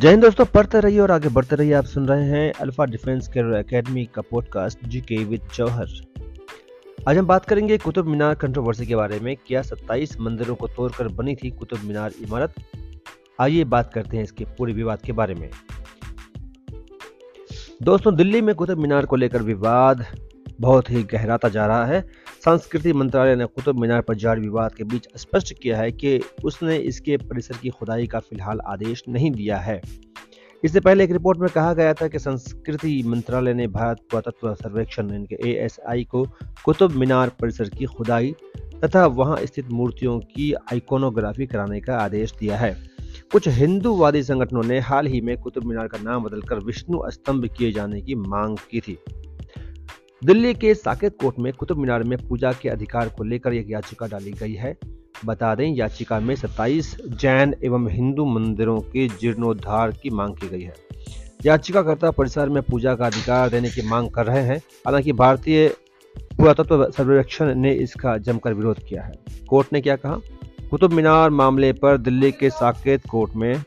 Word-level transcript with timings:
जय 0.00 0.10
हिंद 0.10 0.22
दोस्तों 0.22 0.44
पढ़ते 0.44 0.80
रहिए 0.80 0.98
और 0.98 1.10
आगे 1.10 1.28
बढ़ते 1.28 1.56
रहिए। 1.56 1.72
आप 1.72 1.84
सुन 1.84 2.08
रहे 2.08 2.24
हैं 2.24 2.52
अल्फ़ा 2.52 2.84
डिफेंस 2.84 3.28
कैरियर 3.28 3.54
एकेडमी 3.54 4.04
का 4.04 4.22
podcast 4.22 4.84
G 4.84 5.00
K 5.00 5.16
with 5.24 5.40
Jauhar 5.54 5.88
आज 7.08 7.18
हम 7.18 7.26
बात 7.26 7.44
करेंगे 7.44 7.78
कुतुब 7.78 8.06
मीनार 8.06 8.34
कंट्रोवर्सी 8.34 8.86
के 8.86 8.96
बारे 8.96 9.20
में, 9.20 9.36
क्या 9.46 9.62
27 9.62 10.16
मंदिरों 10.20 10.54
को 10.54 10.68
तोड़कर 10.68 11.08
बनी 11.08 11.34
थी 11.34 11.50
कुतुब 11.50 11.80
मीनार 11.84 12.12
इमारत? 12.20 12.54
आइए 13.40 13.64
बात 13.64 13.92
करते 13.94 14.16
हैं 14.16 14.24
इसके 14.24 14.44
पूरे 14.44 14.72
विवाद 14.72 15.02
के 15.02 15.12
बारे 15.12 15.34
में। 15.34 15.50
दोस्तों, 17.82 18.14
दिल्ली 18.16 18.40
में 18.40 18.54
कुतुब 18.54 18.78
मीनार 18.78 19.06
को 19.06 19.16
लेकर 19.16 19.42
विवाद 19.42 20.04
बहुत 20.60 20.90
ही 20.90 21.02
गहराता 21.02 21.48
जा 21.48 21.66
रहा 21.66 21.84
है। 21.86 22.00
संस्कृति 22.44 22.92
मंत्रालय 22.92 23.36
ने 23.36 23.44
कुतुब 23.44 23.80
मीनार 23.80 24.00
पर 24.00 24.14
जारी 24.14 24.40
विवाद 24.40 24.74
के 24.74 24.84
बीच 24.84 25.08
स्पष्ट 25.16 25.54
किया 25.62 25.78
है 25.78 25.92
कि 25.92 26.20
उसने 26.44 26.76
इसके 26.76 27.16
परिसर 27.16 27.56
की 27.62 27.68
खुदाई 27.68 28.06
का 28.06 28.18
फ़िलहाल 28.18 28.60
आदेश 28.60 29.02
नहीं 29.08 29.30
दिया 29.30 29.56
है। 29.56 29.80
इससे 30.64 30.80
पहले 30.80 31.04
एक 31.04 31.10
रिपोर्ट 31.10 31.38
में 31.38 31.48
कहा 31.50 31.74
गया 31.74 31.94
था 31.94 32.08
कि 32.08 32.18
संस्कृति 32.18 33.02
मंत्रालय 33.06 33.54
ने 33.54 33.66
भारत 33.66 33.98
पुरातत्व 34.10 34.54
सर्वेक्षण 34.54 35.10
इनके 35.10 35.34
ए 35.50 35.68
को 36.04 36.26
कुतुब 36.64 36.92
मीनार 36.92 37.28
परिसर 37.28 37.68
की 37.68 37.84
खुदाई 37.84 38.34
तथा 38.84 39.06
वहाँ 39.06 39.36
स्थित 39.42 39.70
मूर्तियों 39.70 40.18
की 40.18 40.52
आइकोनोग्राफी 40.52 41.46
कराने 41.46 41.80
का 41.80 41.96
आदेश 41.96 42.34
दिया 42.40 42.56
है। 42.56 42.76
कुछ 43.32 43.48
हिंदूवादी 43.48 44.22
संगठनों 44.22 44.62
ने 44.62 44.78
हाल 44.80 45.06
ही 45.06 45.20
में 45.20 45.36
कुतुब 45.38 45.64
मीनार 45.64 45.88
का 45.88 45.98
नाम 45.98 46.24
बदलकर 46.24 46.58
विष्णु 46.58 47.02
स्तंभ 47.10 47.48
किए 47.58 47.72
जाने 47.72 48.00
की 48.00 48.14
मांग 48.14 48.56
की 48.70 48.80
थी। 48.80 48.98
दिल्ली 50.24 50.54
के 50.54 50.74
साकेत 50.74 51.16
कोर्ट 51.20 51.38
में 51.38 51.52
कुतुब 51.52 51.78
मीनार 51.78 52.02
में 52.02 52.28
पूजा 52.28 52.52
के 52.52 52.68
अधिकार 52.68 53.08
को 53.08 53.24
लेकर 53.24 53.52
एक 53.52 53.66
याचिका 53.70 54.06
डाली 54.06 54.32
गई 54.32 54.52
है। 54.52 54.78
बता 55.24 55.54
दें, 55.54 55.74
याचिका 55.74 56.20
में 56.20 56.34
27 56.34 56.96
जैन 57.08 57.54
एवं 57.64 57.90
हिंदू 57.90 58.24
मंदिरों 58.24 58.80
के 58.80 59.08
जीर्णोद्धार 59.08 59.90
की 59.90 60.10
मांग 60.10 60.36
की 60.36 60.48
गई 60.48 60.60
है। 60.60 60.74
याचिकाकर्ता 61.46 62.10
परिसर 62.10 62.48
में 62.48 62.62
पूजा 62.62 62.94
का 62.94 63.06
अधिकार 63.06 63.48
देने 63.48 63.70
की 63.70 63.88
मांग 63.88 64.10
कर 64.10 64.26
रहे 64.26 64.42
हैं। 64.42 64.56
हालाँकि 64.56 65.12
भारतीय 65.12 65.68
पुरातत्व 66.36 66.90
सर्वेक्षण 66.90 67.54
ने 67.54 67.72
इसका 67.72 68.18
जमकर 68.18 68.54
विरोध 68.54 68.78
किया 68.88 69.02
है। 69.02 69.12
कोर्ट 69.48 69.72
ने 69.72 69.80
क्या 69.80 69.96
कहा? 69.96 70.16
कुतुब 70.70 70.92
मीनार 70.92 71.30
मामले 71.30 71.72
पर 71.72 71.98
दिल्ली 71.98 72.32
के 72.32 72.50
साकेत 72.50 73.06
कोर्ट 73.06 73.32
में 73.36 73.64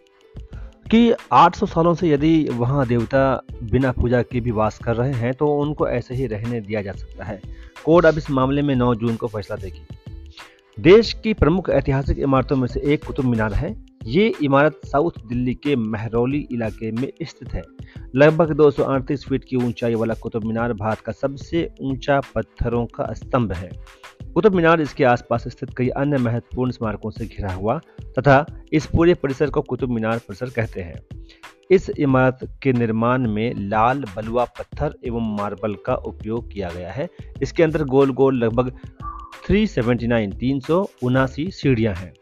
कि 0.94 1.14
800 1.32 1.66
सालों 1.66 1.94
से 1.94 2.10
यदि 2.10 2.50
वहाँ 2.52 2.88
देवता 2.88 3.42
बिना 3.64 3.92
पूजा 3.92 4.22
के 4.22 4.40
भी 4.40 4.52
वास 4.52 4.78
कर 4.78 4.96
रहे 4.96 5.14
हैं 5.14 5.34
तो 5.34 5.48
उनको 5.48 5.88
ऐसे 5.88 6.16
ही 6.16 6.28
रहने 6.28 6.62
दिया 6.62 6.82
जा 6.82 6.92
सकता 6.92 7.26
है। 7.26 7.42
कोर्ट 7.86 8.06
अब 8.06 8.18
इस 8.18 8.30
मामले 8.32 8.62
में 8.62 8.76
9 8.76 8.96
जून 8.96 9.16
को 9.16 9.28
फैसला 9.28 9.58
देगी। 9.58 9.88
देश 10.82 11.14
की 11.14 11.34
प्रमुख 11.34 11.70
ऐतिहासिक 11.70 12.20
इमारतों 12.20 12.56
में 12.56 12.68
से 12.68 12.82
एक 12.94 13.06
कुतुब 13.06 13.26
मीनार 13.26 13.54
है। 13.54 13.86
ये 14.06 14.34
इमारत 14.44 14.82
साउथ 14.86 15.12
दिल्ली 15.28 15.54
के 15.54 15.76
महरौली 15.76 16.48
इलाके 16.52 16.92
में 16.92 17.12
स्थित 17.24 17.54
है। 17.54 17.62
लगभग 18.16 18.54
दो 18.54 18.72
सौ 18.72 18.84
अड़तीस 18.84 19.26
फीट 19.26 19.44
की 19.44 19.56
ऊंचाई 19.56 19.96
वाला 19.96 20.14
कुतुब 20.14 20.44
मीनार 20.44 20.74
भारत 20.74 21.00
का 21.00 21.12
सबसे 21.12 21.70
ऊँचा 21.82 22.20
पत्थरों 22.36 22.86
का 22.86 23.14
स्तंभ 23.14 23.52
है। 23.52 23.72
कुतुब 24.34 24.56
मीनार 24.56 24.82
इसके 24.82 25.04
आसपास 25.04 25.44
स्थित 25.48 25.70
कई 25.78 25.90
अन्य 25.90 26.18
महत्वपूर्ण 26.18 26.72
स्मारकों 26.72 27.10
से 27.12 27.26
घिरा 27.26 27.54
हुआ 27.54 27.78
तथा 28.20 28.46
इस 28.74 28.86
पूरे 28.86 29.14
परिसर 29.14 29.50
को 29.50 29.62
कुतुब 29.62 29.90
मीनार 29.90 30.18
परिसर 30.18 30.50
कहते 30.50 30.82
हैं। 30.82 31.02
इस 31.72 31.90
इमारत 31.90 32.60
के 32.64 32.74
निर्माण 32.74 33.28
में 33.28 33.54
लाल 33.56 34.04
बलुआ 34.16 34.46
पत्थर 34.46 34.96
एवं 35.06 35.38
मार्बल 35.38 35.76
का 35.86 35.96
उपयोग 35.96 36.52
किया 36.52 36.70
गया 36.70 36.92
है। 36.92 37.10
इसके 37.42 37.64
अंदर 37.64 37.84
गोल 37.84 38.14
गोल 38.14 38.38
लगभग 38.38 38.72
379 39.48 40.34
तीन 40.34 40.60
सौ 40.60 40.90
उनासी 41.04 41.52
सीढ़ियाँ 41.52 41.96
हैं। 41.96 42.14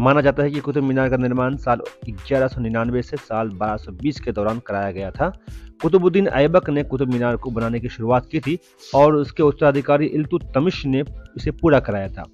माना 0.00 0.20
जाता 0.20 0.42
है 0.42 0.50
कि 0.50 0.60
कुतुब 0.60 0.84
मीनार 0.84 1.08
का 1.10 1.16
निर्माण 1.16 1.56
साल 1.56 1.80
ग्यारह 2.08 3.00
से 3.00 3.16
साल 3.16 3.48
1220 3.48 4.20
के 4.20 4.32
दौरान 4.32 4.58
कराया 4.58 4.90
गया 4.90 5.10
था। 5.10 5.28
कुतुबुद्दीन 5.82 6.26
ऐबक 6.26 6.70
ने 6.70 6.82
कुतुब 6.82 7.12
मीनार 7.12 7.36
को 7.36 7.50
बनाने 7.50 7.80
की 7.80 7.88
शुरुआत 7.88 8.28
की 8.32 8.40
थी 8.40 8.58
और 8.94 9.14
उसके 9.14 9.42
उत्तराधिकारी 9.42 10.06
इल्तुतमिश 10.06 10.86
ने 10.86 11.02
इसे 11.36 11.50
पूरा 11.50 11.80
कराया 11.80 12.08
था। 12.08 12.24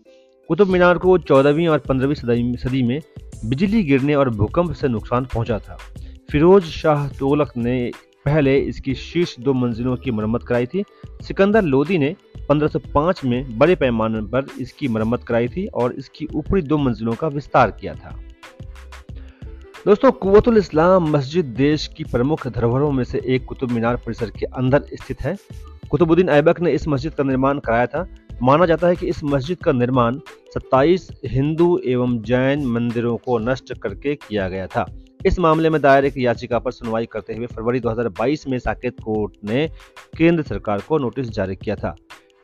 कुतुब 0.49 0.69
मीनार 0.69 0.99
को 0.99 1.19
चौदहवीं 1.19 1.69
और 1.69 1.78
पंद्रहवीं 1.78 2.56
सदी 2.56 2.82
में 2.82 3.00
बिजली 3.44 3.82
गिरने 3.82 4.15
और 4.15 4.31
भूकंप 4.31 4.72
से 4.72 4.88
नुकसान 4.88 5.25
पहुँचा 5.25 5.59
था। 5.59 5.78
फिरोज 6.31 6.65
शाह 6.65 7.09
तोलक 7.09 7.53
ने 7.56 7.91
पहले 8.25 8.59
इसकी 8.59 8.94
शीर्ष 8.94 9.37
दो 9.41 9.53
मंजिलों 9.53 9.97
की 9.97 10.10
मरम्मत 10.10 10.43
कराई 10.43 10.66
थी। 10.66 10.84
सिकंदर 11.22 11.62
लोदी 11.62 11.99
ने 11.99 12.16
1505 12.51 13.25
में 13.25 13.59
बड़े 13.59 13.75
पैमाने 13.75 14.21
पर 14.21 14.47
इसकी 14.61 14.89
मरम्मत 14.89 15.25
कराई 15.25 15.49
थी 15.49 15.67
और 15.67 15.93
इसकी 15.93 16.27
ऊपरी 16.34 16.62
दो 16.62 16.79
मंजिलों 16.79 17.12
का 17.12 17.29
विस्तार 17.29 17.71
किया 17.71 17.95
था। 17.95 18.21
दोस्तों 19.87 20.12
कुतुल 20.12 20.59
इस्लाम 20.59 21.11
मस्जिद 21.11 21.45
देश 21.45 21.87
की 21.87 22.05
प्रमुख 22.05 22.49
धरोहरों 22.49 22.93
में 22.93 23.05
से 23.05 23.23
एक 23.27 23.45
कुतुब 23.45 23.71
मीनार 23.71 23.97
परिसर 23.97 24.31
के 24.31 24.47
अंदर 24.47 24.83
स्थित 24.95 25.21
है। 25.21 25.37
कुतुबुद्दीन 25.91 26.29
ऐबक 26.29 26.61
ने 26.61 26.73
इस 26.73 26.89
मस्जिद 26.89 27.15
का 27.15 27.25
निर्माण 27.25 27.59
कराया 27.59 27.87
था। 27.87 28.09
माना 28.43 28.67
जाता 28.67 28.87
है 28.87 28.97
कि 28.97 29.06
इस 29.06 29.25
मस्जिद 29.25 29.59
का 29.59 29.73
निर्माण 29.73 30.19
27 30.55 31.11
हिंदू 31.27 31.81
एवं 31.87 32.23
जैन 32.23 32.67
मंदिरों 32.67 33.17
को 33.17 33.39
नष्ट 33.39 33.79
करके 33.79 34.15
किया 34.15 34.49
गया 34.49 34.67
था। 34.67 34.87
इस 35.27 35.39
मामले 35.39 35.71
में 35.71 35.83
दायर 35.83 36.05
एक 36.05 36.15
याचिका 36.17 36.59
पर 36.59 36.71
सुनवाई 36.71 37.06
करते 37.06 37.35
हुए 37.35 37.47
फरवरी 37.47 37.81
2022 37.81 38.49
में 38.49 38.59
साकेत 38.59 39.01
कोर्ट 39.01 39.33
ने 39.45 39.71
केंद्र 40.19 40.43
सरकार 40.43 40.83
को 40.89 40.99
नोटिस 40.99 41.31
जारी 41.31 41.56
किया 41.56 41.77
था। 41.77 41.97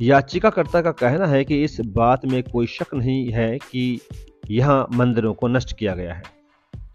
याचिकाकर्ता 0.02 0.80
का 0.82 0.90
कहना 0.90 1.26
है 1.26 1.44
कि 1.44 1.64
इस 1.64 1.80
बात 1.80 2.26
में 2.26 2.42
कोई 2.42 2.66
शक 2.66 2.94
नहीं 2.94 3.30
है 3.30 3.58
कि 3.58 4.00
यहाँ 4.50 4.88
मंदिरों 4.94 5.34
को 5.34 5.48
नष्ट 5.48 5.78
किया 5.78 5.94
गया 5.94 6.14
है। 6.14 6.22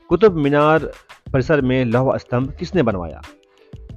कुतुब 0.10 0.36
मीनार 0.36 0.80
परिसर 1.34 1.62
में 1.62 1.86
लौह 1.86 2.18
स्तंभ 2.18 2.56
किसने 2.60 2.84
बनवाया? 2.84 3.22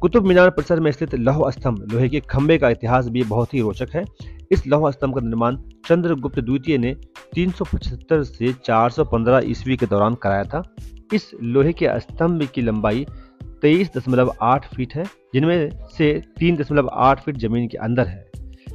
कुतुब 0.01 0.27
मीनार 0.27 0.51
परिसर 0.51 0.81
में 0.81 0.93
स्थित 0.93 1.15
लौह 1.15 1.51
स्तंभ 1.51 1.93
लोहे 1.93 2.09
के 2.09 2.21
खंभे 2.21 2.59
का 2.59 2.71
इतिहास 2.71 3.09
भी 3.09 3.23
बहुत 3.23 3.55
ही 3.55 3.61
रोचक 3.61 3.89
है। 3.95 4.05
इस 4.53 4.67
लौह 4.67 4.91
स्तंभ 4.91 5.15
का 5.15 5.21
निर्माण 5.21 5.57
चंद्रगुप्त 5.87 6.41
द्वितीय 6.41 6.79
ने 6.79 6.97
375 7.35 8.23
से 8.23 8.53
415 8.53 9.41
ईस्वी 9.45 9.77
के 9.77 9.87
दौरान 9.87 10.15
कराया 10.15 10.45
था। 10.45 10.75
इस 11.15 11.31
लोहे 11.43 11.73
के 11.73 12.01
स्तंभ 12.01 12.49
की 12.55 12.63
लंबाई 12.63 13.07
23.8 13.63 14.75
फीट 14.75 14.95
है, 14.95 15.05
जिनमें 15.05 15.71
से 15.99 16.23
3.8 16.39 17.21
फीट 17.21 17.37
ज़मीन 17.37 17.69
के 17.69 17.77
अंदर 17.77 18.07
है। 18.07 18.31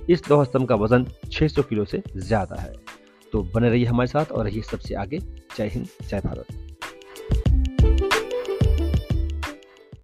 इस 0.09 0.21
दोहस्तम 0.27 0.65
का 0.65 0.75
वज़न 0.75 1.07
600 1.31 1.63
किलो 1.63 1.85
से 1.85 2.03
ज़्यादा 2.17 2.61
है। 2.61 2.73
तो 3.33 3.43
बने 3.43 3.69
रहिए 3.69 3.85
हमारे 3.85 4.07
साथ 4.07 4.25
और 4.25 4.45
रहिए 4.45 4.61
सबसे 4.61 4.95
आगे। 4.95 5.19
जय 5.57 5.67
हिंद, 5.67 5.87
जय 6.09 6.19
भारत। 6.19 6.64